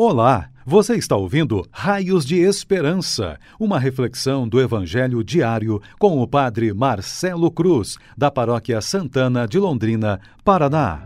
Olá, 0.00 0.48
você 0.64 0.94
está 0.94 1.16
ouvindo 1.16 1.66
Raios 1.72 2.24
de 2.24 2.36
Esperança, 2.36 3.36
uma 3.58 3.80
reflexão 3.80 4.46
do 4.46 4.60
Evangelho 4.60 5.24
diário 5.24 5.82
com 5.98 6.22
o 6.22 6.28
Padre 6.28 6.72
Marcelo 6.72 7.50
Cruz, 7.50 7.96
da 8.16 8.30
Paróquia 8.30 8.80
Santana 8.80 9.44
de 9.44 9.58
Londrina, 9.58 10.20
Paraná. 10.44 11.02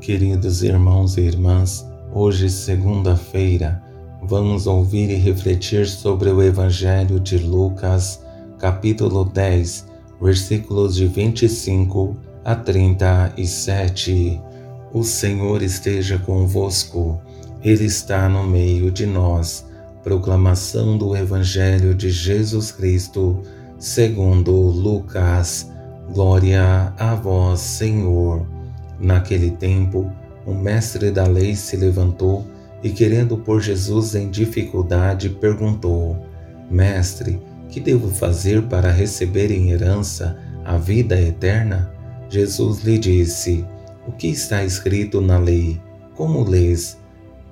Queridos 0.00 0.64
irmãos 0.64 1.16
e 1.16 1.20
irmãs, 1.20 1.86
hoje, 2.12 2.50
segunda-feira, 2.50 3.80
vamos 4.24 4.66
ouvir 4.66 5.10
e 5.10 5.14
refletir 5.14 5.86
sobre 5.86 6.28
o 6.30 6.42
Evangelho 6.42 7.20
de 7.20 7.38
Lucas, 7.38 8.20
capítulo 8.58 9.24
10, 9.26 9.86
versículos 10.20 10.96
de 10.96 11.06
25 11.06 12.16
a 12.44 12.56
37. 12.56 14.42
O 14.94 15.02
Senhor 15.02 15.60
esteja 15.60 16.20
convosco, 16.20 17.20
Ele 17.64 17.84
está 17.84 18.28
no 18.28 18.44
meio 18.44 18.92
de 18.92 19.04
nós. 19.06 19.66
Proclamação 20.04 20.96
do 20.96 21.16
Evangelho 21.16 21.96
de 21.96 22.10
Jesus 22.10 22.70
Cristo, 22.70 23.42
segundo 23.76 24.52
Lucas. 24.52 25.68
Glória 26.12 26.94
a 26.96 27.12
vós, 27.16 27.58
Senhor. 27.58 28.46
Naquele 29.00 29.50
tempo, 29.50 30.08
o 30.46 30.54
mestre 30.54 31.10
da 31.10 31.26
lei 31.26 31.56
se 31.56 31.76
levantou 31.76 32.46
e, 32.80 32.88
querendo 32.90 33.36
pôr 33.36 33.60
Jesus 33.60 34.14
em 34.14 34.30
dificuldade, 34.30 35.28
perguntou: 35.28 36.24
Mestre, 36.70 37.42
que 37.68 37.80
devo 37.80 38.10
fazer 38.10 38.62
para 38.62 38.92
receber 38.92 39.50
em 39.50 39.72
herança 39.72 40.38
a 40.64 40.76
vida 40.76 41.20
eterna? 41.20 41.92
Jesus 42.28 42.84
lhe 42.84 42.96
disse: 42.96 43.66
o 44.06 44.12
que 44.12 44.28
está 44.28 44.64
escrito 44.64 45.20
na 45.20 45.38
lei? 45.38 45.80
Como 46.14 46.44
lês? 46.44 46.98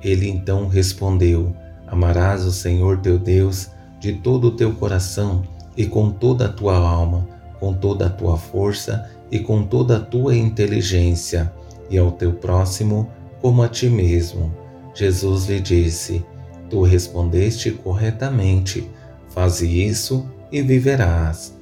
Ele 0.02 0.28
então 0.28 0.68
respondeu: 0.68 1.54
Amarás 1.86 2.44
o 2.44 2.52
Senhor 2.52 2.98
teu 2.98 3.18
Deus 3.18 3.70
de 4.00 4.14
todo 4.14 4.48
o 4.48 4.56
teu 4.56 4.72
coração 4.74 5.42
e 5.76 5.86
com 5.86 6.10
toda 6.10 6.46
a 6.46 6.52
tua 6.52 6.76
alma, 6.76 7.26
com 7.58 7.72
toda 7.72 8.06
a 8.06 8.10
tua 8.10 8.36
força 8.36 9.10
e 9.30 9.38
com 9.38 9.62
toda 9.62 9.96
a 9.96 10.00
tua 10.00 10.36
inteligência, 10.36 11.52
e 11.88 11.96
ao 11.96 12.12
teu 12.12 12.32
próximo 12.32 13.08
como 13.40 13.62
a 13.62 13.68
ti 13.68 13.88
mesmo. 13.88 14.52
Jesus 14.94 15.46
lhe 15.46 15.60
disse: 15.60 16.24
Tu 16.68 16.82
respondeste 16.82 17.70
corretamente, 17.70 18.90
faze 19.28 19.66
isso 19.66 20.26
e 20.50 20.60
viverás. 20.60 21.56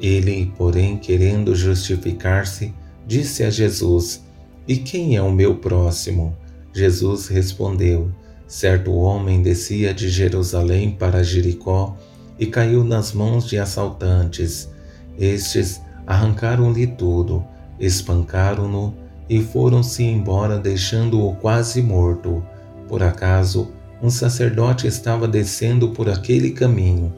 Ele, 0.00 0.52
porém, 0.56 0.96
querendo 0.96 1.54
justificar-se, 1.54 2.72
disse 3.06 3.42
a 3.42 3.50
Jesus: 3.50 4.22
e 4.70 4.76
quem 4.76 5.16
é 5.16 5.20
o 5.20 5.32
meu 5.32 5.56
próximo? 5.56 6.32
Jesus 6.72 7.26
respondeu: 7.26 8.08
Certo 8.46 8.92
homem 8.92 9.42
descia 9.42 9.92
de 9.92 10.08
Jerusalém 10.08 10.92
para 10.92 11.24
Jericó 11.24 11.96
e 12.38 12.46
caiu 12.46 12.84
nas 12.84 13.12
mãos 13.12 13.48
de 13.48 13.58
assaltantes. 13.58 14.70
Estes 15.18 15.80
arrancaram-lhe 16.06 16.86
tudo, 16.86 17.44
espancaram-no 17.80 18.94
e 19.28 19.42
foram-se 19.42 20.04
embora, 20.04 20.56
deixando-o 20.56 21.34
quase 21.34 21.82
morto. 21.82 22.40
Por 22.86 23.02
acaso, 23.02 23.72
um 24.00 24.08
sacerdote 24.08 24.86
estava 24.86 25.26
descendo 25.26 25.88
por 25.88 26.08
aquele 26.08 26.52
caminho. 26.52 27.12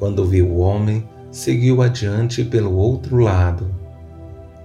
Quando 0.00 0.26
viu 0.26 0.48
o 0.48 0.58
homem, 0.58 1.08
seguiu 1.30 1.82
adiante 1.82 2.42
pelo 2.42 2.74
outro 2.74 3.18
lado. 3.18 3.72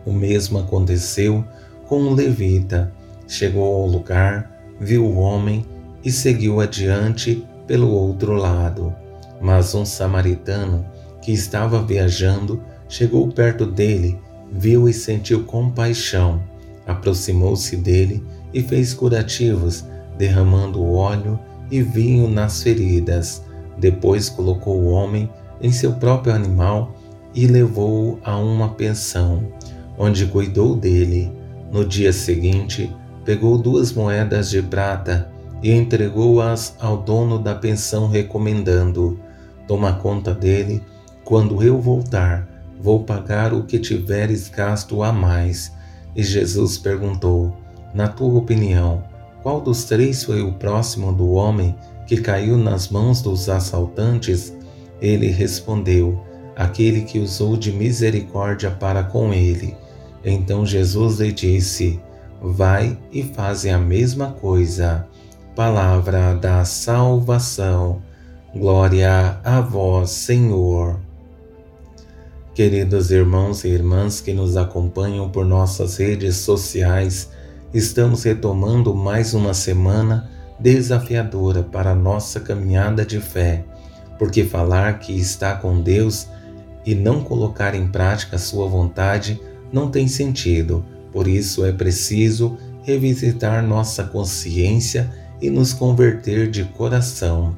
O 0.04 0.12
mesmo 0.12 0.58
aconteceu 0.58 1.46
com 1.92 2.04
um 2.04 2.14
levita. 2.14 2.90
Chegou 3.28 3.82
ao 3.82 3.86
lugar, 3.86 4.50
viu 4.80 5.06
o 5.06 5.18
homem 5.18 5.66
e 6.02 6.10
seguiu 6.10 6.62
adiante 6.62 7.46
pelo 7.68 7.90
outro 7.90 8.32
lado. 8.32 8.96
Mas 9.42 9.76
um 9.76 9.84
samaritano 9.84 10.86
que 11.22 11.34
estava 11.34 11.84
viajando 11.84 12.62
chegou 12.88 13.28
perto 13.28 13.66
dele, 13.66 14.18
viu 14.50 14.88
e 14.88 14.94
sentiu 14.94 15.44
compaixão. 15.44 16.42
Aproximou-se 16.88 17.76
dele 17.76 18.24
e 18.54 18.64
fez 18.64 18.94
curativos, 18.94 19.84
derramando 20.18 20.94
óleo 20.94 21.38
e 21.70 21.82
vinho 21.82 22.30
nas 22.30 22.64
feridas. 22.64 23.44
Depois 23.78 24.30
colocou 24.30 24.80
o 24.80 24.92
homem 24.92 25.30
em 25.62 25.74
seu 25.74 25.92
próprio 25.92 26.34
animal 26.34 26.96
e 27.36 27.48
levou-o 27.48 28.18
a 28.24 28.38
uma 28.38 28.70
pensão, 28.76 29.44
onde 29.98 30.26
cuidou 30.28 30.74
dele. 30.74 31.41
No 31.72 31.86
dia 31.86 32.12
seguinte, 32.12 32.94
pegou 33.24 33.58
duas 33.58 33.94
moedas 33.94 34.50
de 34.50 34.62
prata 34.62 35.32
e 35.64 35.72
entregou-as 35.72 36.76
ao 36.78 36.98
dono 36.98 37.40
da 37.40 37.56
pensão, 37.56 38.10
recomendando: 38.10 39.18
Toma 39.66 39.94
conta 39.94 40.34
dele, 40.34 40.84
quando 41.24 41.64
eu 41.64 41.80
voltar, 41.80 42.46
vou 42.78 43.06
pagar 43.06 43.54
o 43.54 43.64
que 43.64 43.80
tiveres 43.80 44.50
gasto 44.50 45.02
a 45.02 45.14
mais. 45.14 45.72
E 46.14 46.22
Jesus 46.22 46.78
perguntou: 46.78 47.56
Na 47.94 48.10
tua 48.10 48.38
opinião, 48.38 49.04
qual 49.42 49.62
dos 49.62 49.86
três 49.86 50.26
foi 50.26 50.42
o 50.42 50.52
próximo 50.52 51.14
do 51.14 51.32
homem 51.32 51.74
que 52.06 52.18
caiu 52.18 52.58
nas 52.58 52.90
mãos 52.90 53.22
dos 53.22 53.48
assaltantes? 53.48 54.54
Ele 55.02 55.28
respondeu: 55.28 56.22
Aquele 56.54 57.04
que 57.04 57.18
usou 57.18 57.56
de 57.56 57.72
misericórdia 57.72 58.72
para 58.72 59.04
com 59.04 59.34
ele. 59.34 59.74
Então 60.24 60.66
Jesus 60.66 61.20
lhe 61.20 61.32
disse: 61.32 62.00
Vai 62.42 62.98
e 63.12 63.24
faze 63.24 63.70
a 63.70 63.78
mesma 63.78 64.32
coisa. 64.32 65.08
Palavra 65.56 66.34
da 66.34 66.64
salvação. 66.66 68.02
Glória 68.54 69.40
a 69.44 69.62
vós, 69.62 70.10
Senhor. 70.10 71.00
Queridos 72.54 73.12
irmãos 73.12 73.64
e 73.64 73.70
irmãs 73.70 74.20
que 74.20 74.34
nos 74.34 74.58
acompanham 74.58 75.30
por 75.30 75.46
nossas 75.46 75.98
redes 75.98 76.38
sociais, 76.38 77.30
estamos 77.74 78.24
retomando 78.24 78.94
mais 78.94 79.34
uma 79.34 79.54
semana 79.54 80.30
desafiadora 80.60 81.64
para 81.64 81.96
nossa 81.96 82.42
caminhada 82.42 83.06
de 83.06 83.22
fé, 83.22 83.64
porque 84.20 84.44
falar 84.44 85.00
que 85.00 85.18
está 85.18 85.56
com 85.56 85.82
Deus 85.82 86.28
e 86.86 86.94
não 86.94 87.24
colocar 87.24 87.74
em 87.74 87.88
prática 87.88 88.38
sua 88.38 88.68
vontade 88.68 89.40
não 89.72 89.90
tem 89.90 90.08
sentido, 90.08 90.86
por 91.12 91.28
isso 91.28 91.66
é 91.66 91.72
preciso 91.72 92.58
revisitar 92.84 93.66
nossa 93.66 94.04
consciência 94.04 95.10
e 95.42 95.50
nos 95.50 95.74
converter 95.74 96.50
de 96.50 96.64
coração. 96.64 97.56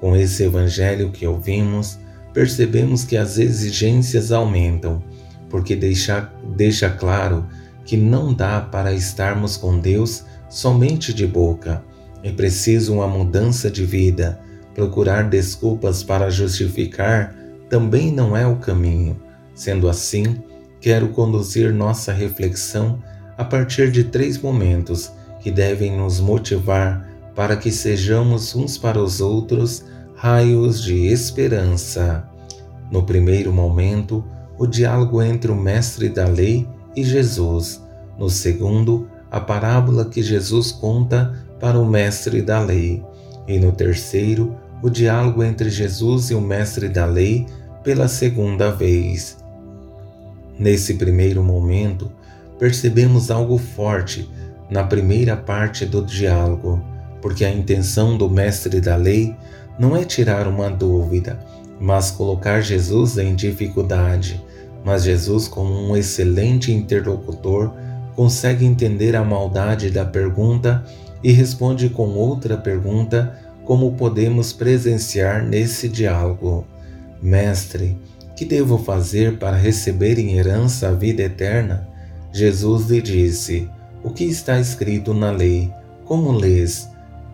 Com 0.00 0.16
esse 0.16 0.42
evangelho 0.42 1.10
que 1.10 1.26
ouvimos, 1.26 1.98
percebemos 2.32 3.04
que 3.04 3.16
as 3.16 3.38
exigências 3.38 4.32
aumentam, 4.32 5.02
porque 5.48 5.76
deixa, 5.76 6.30
deixa 6.56 6.90
claro 6.90 7.46
que 7.84 7.96
não 7.96 8.32
dá 8.32 8.60
para 8.60 8.92
estarmos 8.92 9.56
com 9.56 9.78
Deus 9.78 10.24
somente 10.48 11.12
de 11.12 11.26
boca. 11.26 11.82
É 12.22 12.30
preciso 12.30 12.94
uma 12.94 13.06
mudança 13.06 13.70
de 13.70 13.84
vida. 13.84 14.40
Procurar 14.74 15.28
desculpas 15.28 16.02
para 16.02 16.30
justificar 16.30 17.34
também 17.68 18.10
não 18.10 18.36
é 18.36 18.46
o 18.46 18.56
caminho. 18.56 19.20
Sendo 19.54 19.88
assim, 19.88 20.42
quero 20.84 21.08
conduzir 21.08 21.72
nossa 21.72 22.12
reflexão 22.12 23.02
a 23.38 23.42
partir 23.42 23.90
de 23.90 24.04
três 24.04 24.36
momentos 24.36 25.10
que 25.40 25.50
devem 25.50 25.96
nos 25.96 26.20
motivar 26.20 27.08
para 27.34 27.56
que 27.56 27.72
sejamos 27.72 28.54
uns 28.54 28.76
para 28.76 29.02
os 29.02 29.18
outros 29.18 29.82
raios 30.14 30.82
de 30.82 31.06
esperança. 31.06 32.28
No 32.90 33.02
primeiro 33.02 33.50
momento, 33.50 34.22
o 34.58 34.66
diálogo 34.66 35.22
entre 35.22 35.50
o 35.50 35.56
mestre 35.56 36.10
da 36.10 36.26
lei 36.26 36.68
e 36.94 37.02
Jesus. 37.02 37.82
No 38.18 38.28
segundo, 38.28 39.08
a 39.30 39.40
parábola 39.40 40.04
que 40.04 40.22
Jesus 40.22 40.70
conta 40.70 41.32
para 41.58 41.78
o 41.78 41.86
mestre 41.86 42.42
da 42.42 42.60
lei. 42.60 43.02
E 43.48 43.58
no 43.58 43.72
terceiro, 43.72 44.54
o 44.82 44.90
diálogo 44.90 45.42
entre 45.42 45.70
Jesus 45.70 46.28
e 46.28 46.34
o 46.34 46.42
mestre 46.42 46.90
da 46.90 47.06
lei 47.06 47.46
pela 47.82 48.06
segunda 48.06 48.70
vez. 48.70 49.42
Nesse 50.58 50.94
primeiro 50.94 51.42
momento, 51.42 52.10
percebemos 52.58 53.30
algo 53.30 53.58
forte 53.58 54.28
na 54.70 54.84
primeira 54.84 55.36
parte 55.36 55.84
do 55.84 56.04
diálogo, 56.04 56.82
porque 57.20 57.44
a 57.44 57.50
intenção 57.50 58.16
do 58.16 58.28
mestre 58.30 58.80
da 58.80 58.96
lei 58.96 59.34
não 59.78 59.96
é 59.96 60.04
tirar 60.04 60.46
uma 60.46 60.70
dúvida, 60.70 61.38
mas 61.80 62.10
colocar 62.10 62.60
Jesus 62.60 63.18
em 63.18 63.34
dificuldade. 63.34 64.42
Mas 64.84 65.04
Jesus, 65.04 65.48
como 65.48 65.72
um 65.72 65.96
excelente 65.96 66.72
interlocutor, 66.72 67.72
consegue 68.14 68.64
entender 68.64 69.16
a 69.16 69.24
maldade 69.24 69.90
da 69.90 70.04
pergunta 70.04 70.84
e 71.22 71.32
responde 71.32 71.88
com 71.88 72.08
outra 72.10 72.56
pergunta, 72.56 73.38
como 73.64 73.94
podemos 73.94 74.52
presenciar 74.52 75.42
nesse 75.42 75.88
diálogo. 75.88 76.66
Mestre, 77.22 77.96
que 78.36 78.44
devo 78.44 78.78
fazer 78.78 79.38
para 79.38 79.56
receber 79.56 80.18
em 80.18 80.36
herança 80.36 80.88
a 80.88 80.92
vida 80.92 81.22
eterna? 81.22 81.88
Jesus 82.32 82.88
lhe 82.88 83.00
disse: 83.00 83.68
O 84.02 84.10
que 84.10 84.24
está 84.24 84.58
escrito 84.60 85.14
na 85.14 85.30
lei? 85.30 85.72
como 86.04 86.32
lês? 86.32 86.88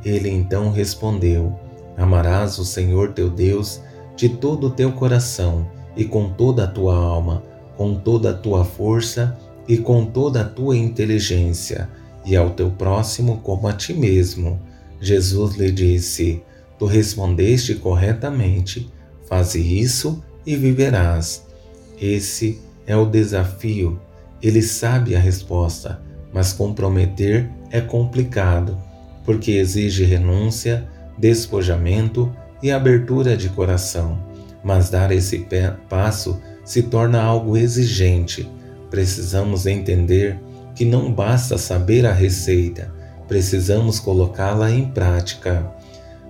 Ele 0.05 0.31
então 0.31 0.71
respondeu: 0.71 1.59
Amarás 1.97 2.59
o 2.59 2.65
Senhor 2.65 3.13
teu 3.13 3.29
Deus 3.29 3.81
de 4.17 4.29
todo 4.29 4.69
o 4.69 4.71
teu 4.71 4.93
coração 4.93 5.69
e 5.97 6.05
com 6.05 6.31
toda 6.31 6.65
a 6.65 6.67
tua 6.67 6.97
alma, 6.97 7.43
com 7.77 7.95
toda 7.95 8.31
a 8.31 8.35
tua 8.35 8.65
força 8.65 9.37
e 9.69 9.77
com 9.77 10.05
toda 10.05 10.43
a 10.43 10.45
tua 10.45 10.77
inteligência, 10.77 11.89
e 12.25 12.37
ao 12.37 12.51
teu 12.51 12.71
próximo 12.71 13.39
como 13.39 13.69
a 13.69 13.73
ti 13.73 13.93
mesmo. 13.93 14.61
Jesus 15.01 15.57
lhe 15.57 15.71
disse: 15.71 16.43
Tu 16.79 16.87
respondeste 16.87 17.75
corretamente, 17.75 18.91
faze 19.29 19.61
isso 19.61 20.23
e 20.47 20.57
viverás. 20.57 21.47
Esse 22.01 22.61
é 22.87 22.97
o 22.97 23.07
desafio. 23.07 24.01
Ele 24.43 24.63
sabe 24.63 25.15
a 25.15 25.19
resposta, 25.19 26.01
mas 26.33 26.53
comprometer 26.53 27.49
é 27.71 27.81
complicado, 27.81 28.79
porque 29.25 29.53
exige 29.53 30.05
renúncia, 30.05 30.89
despojamento 31.19 32.35
e 32.63 32.71
abertura 32.71 33.37
de 33.37 33.49
coração. 33.51 34.19
Mas 34.65 34.91
dar 34.91 35.13
esse 35.13 35.47
passo 35.89 36.41
se 36.65 36.83
torna 36.83 37.21
algo 37.23 37.57
exigente. 37.57 38.49
Precisamos 38.91 39.67
entender 39.67 40.39
que 40.75 40.85
não 40.85 41.13
basta 41.13 41.59
saber 41.59 42.07
a 42.07 42.13
receita, 42.13 42.93
precisamos 43.29 44.01
colocá-la 44.01 44.71
em 44.71 44.87
prática. 44.87 45.71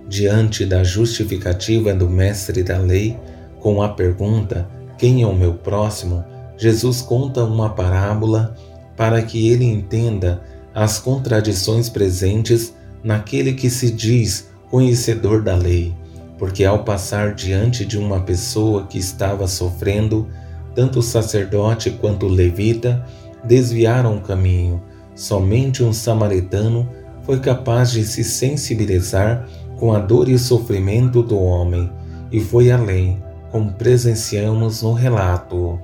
Diante 0.07 0.65
da 0.65 0.83
justificativa 0.83 1.93
do 1.93 2.09
mestre 2.09 2.63
da 2.63 2.77
lei, 2.77 3.17
com 3.61 3.81
a 3.81 3.89
pergunta: 3.89 4.67
Quem 4.97 5.21
é 5.21 5.27
o 5.27 5.33
meu 5.33 5.53
próximo? 5.53 6.25
Jesus 6.57 7.01
conta 7.01 7.43
uma 7.43 7.69
parábola 7.69 8.53
para 8.97 9.21
que 9.21 9.49
ele 9.49 9.65
entenda 9.65 10.41
as 10.75 10.99
contradições 10.99 11.89
presentes 11.89 12.73
naquele 13.03 13.53
que 13.53 13.69
se 13.69 13.89
diz 13.89 14.49
conhecedor 14.69 15.41
da 15.41 15.55
lei, 15.55 15.95
porque 16.37 16.63
ao 16.63 16.83
passar 16.83 17.33
diante 17.33 17.85
de 17.85 17.97
uma 17.97 18.19
pessoa 18.21 18.85
que 18.85 18.97
estava 18.97 19.47
sofrendo, 19.47 20.27
tanto 20.75 20.99
o 20.99 21.03
sacerdote 21.03 21.89
quanto 21.89 22.25
o 22.25 22.29
levita 22.29 23.05
desviaram 23.43 24.17
o 24.17 24.21
caminho. 24.21 24.81
Somente 25.15 25.83
um 25.83 25.91
samaritano 25.91 26.87
foi 27.23 27.39
capaz 27.39 27.91
de 27.91 28.03
se 28.05 28.23
sensibilizar 28.23 29.47
com 29.77 29.93
a 29.93 29.99
dor 29.99 30.29
e 30.29 30.33
o 30.33 30.39
sofrimento 30.39 31.21
do 31.23 31.37
homem 31.37 31.91
e 32.31 32.39
foi 32.39 32.71
além, 32.71 33.21
como 33.51 33.73
presenciamos 33.73 34.81
no 34.81 34.93
relato. 34.93 35.79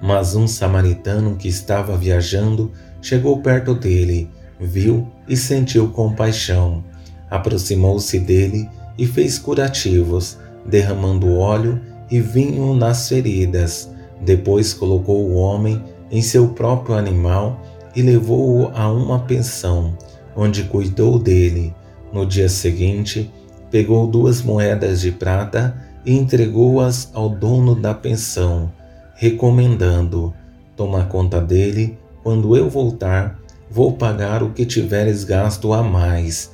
Mas 0.00 0.34
um 0.34 0.46
samaritano 0.46 1.36
que 1.36 1.48
estava 1.48 1.96
viajando 1.96 2.72
chegou 3.02 3.40
perto 3.40 3.74
dele, 3.74 4.30
viu 4.58 5.08
e 5.28 5.36
sentiu 5.36 5.88
compaixão. 5.90 6.84
Aproximou-se 7.30 8.18
dele 8.18 8.68
e 8.96 9.06
fez 9.06 9.38
curativos, 9.38 10.38
derramando 10.64 11.36
óleo 11.36 11.80
e 12.10 12.20
vinho 12.20 12.74
nas 12.74 13.08
feridas. 13.08 13.90
Depois 14.20 14.74
colocou 14.74 15.26
o 15.26 15.34
homem 15.34 15.82
em 16.10 16.22
seu 16.22 16.48
próprio 16.48 16.94
animal 16.96 17.60
e 17.94 18.02
levou-o 18.02 18.70
a 18.74 18.90
uma 18.90 19.20
pensão, 19.20 19.96
onde 20.36 20.64
cuidou 20.64 21.18
dele. 21.18 21.74
No 22.12 22.26
dia 22.26 22.48
seguinte, 22.48 23.32
pegou 23.70 24.06
duas 24.06 24.42
moedas 24.42 25.00
de 25.00 25.12
prata 25.12 25.89
e 26.04 26.16
entregou-as 26.16 27.10
ao 27.12 27.28
dono 27.28 27.74
da 27.74 27.94
pensão, 27.94 28.72
recomendando: 29.14 30.34
Toma 30.76 31.04
conta 31.04 31.40
dele, 31.40 31.98
quando 32.22 32.56
eu 32.56 32.68
voltar, 32.68 33.38
vou 33.70 33.92
pagar 33.92 34.42
o 34.42 34.50
que 34.50 34.64
tiveres 34.64 35.24
gasto 35.24 35.72
a 35.72 35.82
mais. 35.82 36.50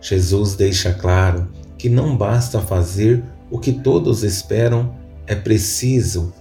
Jesus 0.00 0.54
deixa 0.54 0.92
claro 0.92 1.48
que 1.78 1.88
não 1.88 2.16
basta 2.16 2.60
fazer 2.60 3.22
o 3.50 3.58
que 3.58 3.72
todos 3.72 4.22
esperam, 4.22 4.94
é 5.26 5.34
preciso 5.34 6.32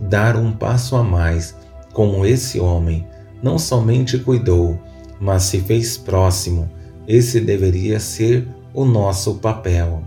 dar 0.00 0.36
um 0.36 0.52
passo 0.52 0.96
a 0.96 1.02
mais 1.02 1.54
como 1.92 2.24
esse 2.24 2.58
homem 2.58 3.06
não 3.42 3.58
somente 3.58 4.18
cuidou, 4.18 4.78
mas 5.20 5.42
se 5.44 5.60
fez 5.60 5.96
próximo. 5.96 6.70
Esse 7.06 7.40
deveria 7.40 7.98
ser 7.98 8.46
o 8.72 8.84
nosso 8.84 9.34
papel. 9.34 10.02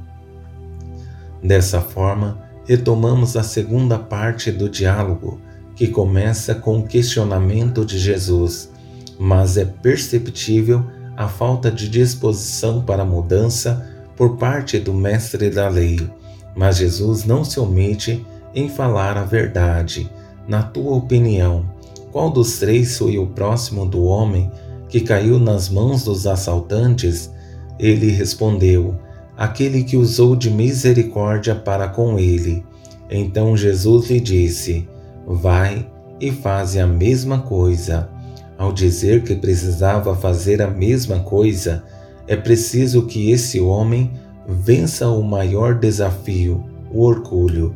Dessa 1.45 1.79
forma, 1.79 2.39
retomamos 2.65 3.37
a 3.37 3.43
segunda 3.43 3.99
parte 3.99 4.51
do 4.51 4.67
diálogo, 4.67 5.39
que 5.75 5.87
começa 5.87 6.55
com 6.55 6.79
o 6.79 6.87
questionamento 6.87 7.85
de 7.85 7.99
Jesus, 7.99 8.71
mas 9.19 9.55
é 9.55 9.63
perceptível 9.63 10.83
a 11.15 11.27
falta 11.27 11.69
de 11.69 11.87
disposição 11.87 12.81
para 12.81 13.05
mudança 13.05 13.87
por 14.17 14.37
parte 14.37 14.79
do 14.79 14.91
mestre 14.91 15.51
da 15.51 15.69
lei. 15.69 16.09
Mas 16.55 16.77
Jesus 16.77 17.25
não 17.25 17.43
se 17.43 17.59
omite 17.59 18.25
em 18.55 18.67
falar 18.67 19.15
a 19.15 19.23
verdade. 19.23 20.09
Na 20.47 20.63
tua 20.63 20.95
opinião, 20.95 21.63
qual 22.11 22.31
dos 22.31 22.57
três 22.57 22.97
foi 22.97 23.19
o 23.19 23.27
próximo 23.27 23.85
do 23.85 24.03
homem 24.03 24.51
que 24.89 24.99
caiu 24.99 25.37
nas 25.37 25.69
mãos 25.69 26.05
dos 26.05 26.25
assaltantes? 26.25 27.29
Ele 27.77 28.09
respondeu: 28.09 28.95
Aquele 29.37 29.83
que 29.83 29.97
usou 29.97 30.35
de 30.35 30.49
misericórdia 30.49 31.55
para 31.55 31.87
com 31.87 32.17
ele. 32.17 32.63
Então 33.09 33.55
Jesus 33.55 34.09
lhe 34.09 34.19
disse: 34.19 34.87
Vai 35.27 35.87
e 36.19 36.31
faze 36.31 36.79
a 36.79 36.87
mesma 36.87 37.39
coisa. 37.39 38.09
Ao 38.57 38.71
dizer 38.71 39.23
que 39.23 39.35
precisava 39.35 40.15
fazer 40.15 40.61
a 40.61 40.67
mesma 40.67 41.19
coisa, 41.19 41.83
é 42.27 42.35
preciso 42.35 43.05
que 43.05 43.31
esse 43.31 43.59
homem 43.59 44.11
vença 44.47 45.09
o 45.09 45.21
maior 45.21 45.75
desafio, 45.75 46.63
o 46.91 47.03
orgulho. 47.03 47.75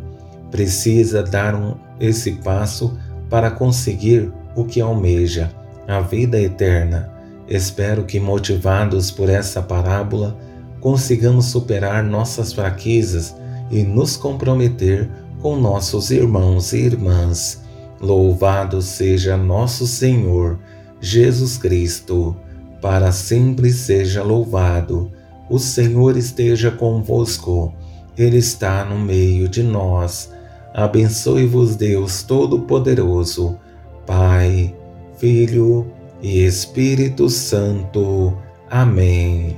Precisa 0.50 1.22
dar 1.22 1.54
um, 1.54 1.76
esse 2.00 2.34
passo 2.34 2.98
para 3.30 3.52
conseguir 3.52 4.32
o 4.56 4.64
que 4.64 4.80
almeja, 4.82 5.52
a 5.88 6.00
vida 6.00 6.40
eterna. 6.40 7.12
Espero 7.48 8.04
que, 8.04 8.20
motivados 8.20 9.12
por 9.12 9.30
essa 9.30 9.62
parábola, 9.62 10.38
consigamos 10.80 11.46
superar 11.46 12.04
nossas 12.04 12.54
fraquezas 12.54 13.36
e 13.70 13.84
nos 13.84 14.18
comprometer 14.18 15.10
com 15.42 15.56
nossos 15.56 16.12
irmãos 16.12 16.74
e 16.74 16.78
irmãs. 16.78 17.62
Louvado 18.02 18.82
seja 18.82 19.36
nosso 19.36 19.86
Senhor 19.86 20.60
Jesus 21.02 21.58
Cristo, 21.58 22.36
para 22.82 23.12
sempre 23.12 23.72
seja 23.72 24.24
louvado. 24.24 25.12
O 25.50 25.60
Senhor 25.60 26.16
esteja 26.18 26.72
convosco, 26.72 27.74
Ele 28.18 28.38
está 28.38 28.86
no 28.86 28.98
meio 28.98 29.48
de 29.48 29.64
nós 29.64 30.30
Abençoe-vos 30.74 31.76
Deus 31.76 32.22
Todo-Poderoso, 32.24 33.58
Pai, 34.06 34.74
Filho 35.18 35.92
e 36.22 36.46
Espírito 36.46 37.30
Santo. 37.30 38.38
Amém. 38.70 39.58